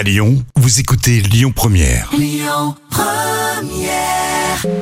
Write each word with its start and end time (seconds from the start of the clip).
À 0.00 0.02
Lyon, 0.02 0.42
vous 0.56 0.80
écoutez 0.80 1.20
Lyon 1.20 1.52
Première. 1.54 2.10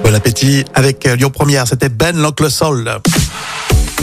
Bon 0.04 0.14
appétit 0.14 0.64
avec 0.74 1.06
euh, 1.06 1.16
Lyon 1.16 1.30
Première, 1.30 1.66
c'était 1.66 1.88
Ben 1.88 2.16
l'Oncle 2.16 2.48
Sol. 2.48 2.88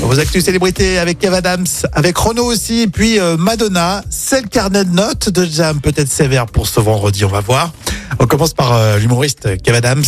Vos 0.02 0.20
actus 0.20 0.44
célébrités 0.44 1.00
avec 1.00 1.20
Kev 1.20 1.34
Adams, 1.34 1.66
avec 1.94 2.18
Renaud 2.18 2.44
aussi, 2.44 2.88
puis 2.88 3.18
euh, 3.18 3.38
Madonna. 3.38 4.04
C'est 4.10 4.42
le 4.42 4.50
carnet 4.50 4.84
de 4.84 4.90
notes 4.90 5.30
de 5.30 5.46
Jam, 5.46 5.80
peut-être 5.80 6.10
sévère 6.10 6.48
pour 6.48 6.68
ce 6.68 6.82
vendredi, 6.82 7.24
on 7.24 7.30
va 7.30 7.40
voir. 7.40 7.72
On 8.20 8.28
commence 8.28 8.54
par 8.54 8.74
euh, 8.74 8.98
l'humoriste 8.98 9.62
Kev 9.62 9.78
Adams, 9.78 10.04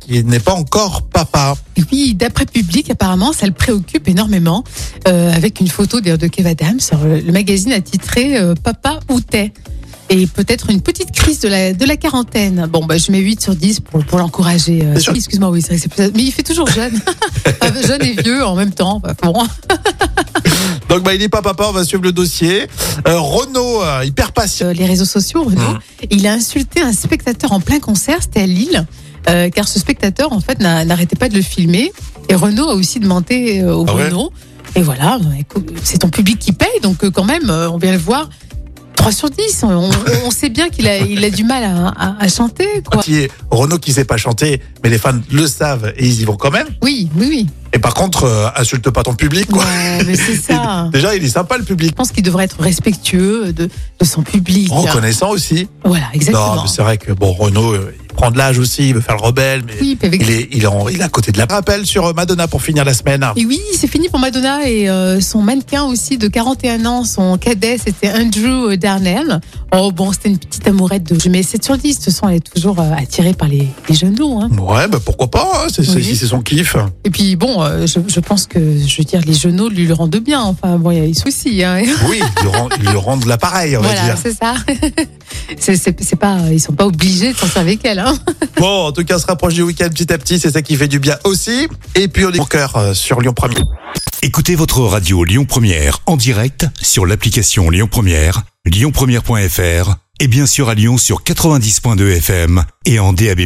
qui 0.00 0.24
n'est 0.24 0.40
pas 0.40 0.52
encore 0.52 1.02
papa. 1.08 1.54
Oui, 1.90 2.14
d'après 2.14 2.44
Public, 2.44 2.90
apparemment, 2.90 3.32
ça 3.32 3.46
le 3.46 3.52
préoccupe 3.52 4.08
énormément. 4.08 4.62
euh, 5.08 5.32
avec 5.32 5.60
une 5.60 5.68
photo 5.68 6.00
d'ailleurs 6.00 6.18
de 6.18 6.26
Kev 6.26 6.48
Adams. 6.48 6.80
Le, 7.04 7.32
magazine 7.32 7.72
a 7.72 7.80
titré 7.80 8.36
euh, 8.36 8.54
Papa 8.54 9.00
où 9.10 9.20
t'es 9.20 9.52
et 10.10 10.26
peut-être 10.26 10.70
une 10.70 10.80
petite 10.82 11.10
crise 11.12 11.40
de 11.40 11.48
la, 11.48 11.72
de 11.72 11.84
la 11.84 11.96
quarantaine. 11.96 12.66
Bon, 12.70 12.84
bah, 12.84 12.98
je 12.98 13.10
mets 13.10 13.18
8 13.20 13.40
sur 13.40 13.54
10 13.56 13.80
pour, 13.80 14.04
pour 14.04 14.18
l'encourager. 14.18 14.82
euh. 14.84 14.94
Excuse-moi, 15.14 15.50
oui, 15.50 15.62
c'est 15.62 15.88
plus... 15.88 16.10
Mais 16.14 16.22
il 16.24 16.32
fait 16.32 16.42
toujours 16.42 16.68
jeune. 16.68 17.00
Enfin, 17.62 17.74
jeune 17.86 18.02
et 18.04 18.12
vieux 18.22 18.44
en 18.44 18.54
même 18.54 18.72
temps. 18.72 19.00
Bah, 19.00 19.14
bon. 19.22 19.32
Donc 20.88 21.02
bah, 21.02 21.14
il 21.14 21.20
n'est 21.20 21.28
pas 21.28 21.42
papa, 21.42 21.66
on 21.68 21.72
va 21.72 21.84
suivre 21.84 22.02
le 22.02 22.12
dossier. 22.12 22.66
Euh, 23.08 23.18
Renaud, 23.18 23.82
euh, 23.82 24.04
hyper 24.04 24.32
patient. 24.32 24.70
Les 24.72 24.86
réseaux 24.86 25.04
sociaux, 25.04 25.44
Renaud, 25.44 25.60
Mhm. 25.60 25.78
il 26.10 26.26
a 26.26 26.32
insulté 26.34 26.80
un 26.82 26.92
spectateur 26.92 27.52
en 27.52 27.60
plein 27.60 27.80
concert, 27.80 28.18
c'était 28.20 28.42
à 28.42 28.46
Lille, 28.46 28.86
car 29.54 29.66
ce 29.66 29.78
spectateur, 29.80 30.32
en 30.32 30.40
fait, 30.40 30.60
n'a- 30.60 30.84
n'arrêtait 30.84 31.16
pas 31.16 31.28
de 31.30 31.34
le 31.34 31.42
filmer. 31.42 31.92
Et 32.28 32.34
Renaud 32.34 32.68
a 32.68 32.74
aussi 32.74 33.00
demandé 33.00 33.62
au 33.64 33.84
Ah 33.88 33.94
ouais. 33.94 34.10
Et 34.76 34.82
voilà, 34.82 35.18
c'est 35.82 35.98
ton 35.98 36.08
public 36.10 36.38
qui 36.38 36.52
paye, 36.52 36.80
donc 36.82 37.08
quand 37.10 37.24
même, 37.24 37.48
on 37.50 37.78
vient 37.78 37.92
le 37.92 37.98
voir. 37.98 38.28
3 39.04 39.12
sur 39.12 39.30
10, 39.30 39.60
on, 39.64 39.90
on 40.24 40.30
sait 40.30 40.48
bien 40.48 40.68
qu'il 40.70 40.86
a, 40.88 40.98
il 40.98 41.22
a 41.24 41.30
du 41.30 41.44
mal 41.44 41.62
à, 41.64 41.88
à- 41.88 42.16
à 42.24 42.28
chanter, 42.28 42.66
quoi. 42.90 43.02
Qui 43.02 43.16
est 43.20 43.30
Renaud 43.50 43.78
qui 43.78 43.92
sait 43.92 44.04
pas 44.04 44.16
chanter, 44.16 44.60
mais 44.82 44.88
les 44.90 44.98
fans 44.98 45.12
le 45.30 45.46
savent 45.46 45.92
et 45.96 46.06
ils 46.06 46.22
y 46.22 46.24
vont 46.24 46.36
quand 46.36 46.50
même. 46.50 46.66
Oui, 46.82 47.08
oui, 47.16 47.26
oui. 47.28 47.46
Et 47.74 47.78
par 47.78 47.92
contre, 47.94 48.24
euh, 48.24 48.48
insulte 48.56 48.88
pas 48.90 49.02
ton 49.02 49.14
public, 49.14 49.46
quoi. 49.50 49.62
Ouais, 49.64 50.04
mais 50.06 50.14
c'est 50.16 50.36
ça. 50.52 50.88
Déjà, 50.92 51.14
il 51.14 51.24
est 51.24 51.28
sympa 51.28 51.58
le 51.58 51.64
public. 51.64 51.90
Je 51.90 51.94
pense 51.94 52.12
qu'il 52.12 52.22
devrait 52.22 52.44
être 52.44 52.60
respectueux 52.60 53.52
de, 53.52 53.68
de 54.00 54.04
son 54.04 54.22
public. 54.22 54.68
Reconnaissant 54.72 55.30
aussi. 55.30 55.68
Voilà, 55.84 56.06
exactement. 56.14 56.56
Non, 56.56 56.62
mais 56.62 56.68
c'est 56.68 56.82
vrai 56.82 56.96
que 56.98 57.12
bon, 57.12 57.32
Renaud, 57.32 57.72
euh, 57.74 57.94
prend 58.14 58.30
de 58.30 58.38
l'âge 58.38 58.58
aussi, 58.58 58.88
il 58.88 58.94
veut 58.94 59.00
faire 59.00 59.16
le 59.16 59.22
rebelle, 59.22 59.62
mais 59.66 59.74
Oui, 59.80 59.96
puis 59.96 60.08
avec 60.08 60.22
il 60.22 60.30
est, 60.30 60.48
il 60.52 60.62
est, 60.64 60.66
en- 60.66 60.88
il 60.88 61.00
est 61.00 61.04
à 61.04 61.08
côté 61.08 61.32
de 61.32 61.38
la 61.38 61.44
rappel 61.46 61.84
sur 61.86 62.06
euh, 62.06 62.12
Madonna 62.14 62.48
pour 62.48 62.62
finir 62.62 62.84
la 62.84 62.94
semaine. 62.94 63.24
Et 63.36 63.44
oui, 63.44 63.60
c'est 63.76 63.86
fini 63.88 64.08
pour 64.08 64.18
Madonna 64.20 64.68
et 64.68 64.88
euh, 64.88 65.20
son 65.20 65.42
mannequin 65.42 65.84
aussi 65.84 66.16
de 66.18 66.28
41 66.28 66.84
ans, 66.86 67.04
son 67.04 67.36
cadet, 67.38 67.76
c'était 67.84 68.10
Andrew 68.12 68.74
Darnell. 68.76 69.40
Oh 69.76 69.90
bon, 69.92 70.12
c'était 70.12 70.28
une 70.30 70.38
petite 70.38 70.66
amourette 70.68 71.02
de... 71.12 71.18
Je 71.18 71.28
mets 71.28 71.42
7 71.42 71.64
sur 71.64 71.76
10, 71.76 71.98
de 71.98 72.04
toute 72.04 72.12
façon, 72.12 72.28
elle 72.28 72.36
est 72.36 72.52
toujours 72.54 72.78
euh, 72.80 72.90
attirée 72.96 73.34
par 73.34 73.48
les, 73.48 73.66
les 73.88 73.94
genoux. 73.94 74.40
Hein. 74.40 74.48
Ouais, 74.58 74.86
bah 74.88 74.98
pourquoi 75.04 75.28
pas, 75.30 75.48
hein, 75.54 75.68
c'est, 75.72 75.84
c'est- 75.84 75.96
Oui. 75.96 76.04
si 76.04 76.16
c'est 76.16 76.26
son 76.26 76.40
kiff. 76.40 76.76
Et 77.04 77.10
puis 77.10 77.36
bon, 77.36 77.62
euh, 77.62 77.86
je, 77.86 77.98
je 78.06 78.20
pense 78.20 78.46
que, 78.46 78.58
je 78.60 78.96
veux 78.98 79.04
dire, 79.04 79.20
les 79.26 79.34
genoux 79.34 79.68
lui 79.68 79.86
le 79.86 79.94
rendent 79.94 80.16
bien. 80.16 80.40
Enfin 80.42 80.76
bon, 80.78 80.90
il 80.92 80.98
y 80.98 81.00
a 81.00 81.06
des 81.06 81.14
soucis. 81.14 81.62
Hein. 81.64 81.82
Oui, 82.08 82.20
il 82.20 82.42
lui 82.42 82.48
rend, 82.56 82.68
il 82.78 82.88
lui 82.88 82.96
rend 82.96 83.16
de 83.16 83.28
l'appareil, 83.28 83.76
on 83.76 83.80
va 83.80 83.88
Voilà, 83.88 84.02
dire. 84.04 84.18
c'est 84.22 84.32
ça. 84.36 84.54
c'est, 85.58 85.76
c'est, 85.76 86.00
c'est 86.02 86.16
pas, 86.16 86.38
ils 86.52 86.60
sont 86.60 86.72
pas 86.72 86.86
obligés 86.86 87.32
de 87.32 87.36
sortir 87.36 87.60
avec 87.62 87.84
elle. 87.84 88.03
Hein. 88.04 88.14
Bon, 88.56 88.86
en 88.86 88.92
tout 88.92 89.04
cas, 89.04 89.16
on 89.16 89.18
se 89.18 89.26
rapproche 89.26 89.54
du 89.54 89.62
week-end 89.62 89.88
petit 89.88 90.12
à 90.12 90.18
petit, 90.18 90.38
c'est 90.38 90.50
ça 90.50 90.62
qui 90.62 90.76
fait 90.76 90.88
du 90.88 90.98
bien 90.98 91.18
aussi. 91.24 91.68
Et 91.94 92.08
puis 92.08 92.24
on 92.24 92.30
est 92.30 92.40
au 92.40 92.44
cœur 92.44 92.76
euh, 92.76 92.94
sur 92.94 93.20
Lyon 93.20 93.32
Premier. 93.34 93.56
Écoutez 94.22 94.54
votre 94.54 94.80
radio 94.80 95.24
Lyon 95.24 95.44
Première 95.44 95.98
en 96.06 96.16
direct 96.16 96.66
sur 96.80 97.04
l'application 97.04 97.68
Lyon 97.68 97.88
Première, 97.90 98.42
lyonpremière.fr 98.64 99.96
et 100.20 100.28
bien 100.28 100.46
sûr 100.46 100.68
à 100.68 100.74
Lyon 100.74 100.96
sur 100.96 101.22
90.2 101.22 102.16
FM 102.16 102.64
et 102.86 102.98
en 103.00 103.12
DAB+. 103.12 103.42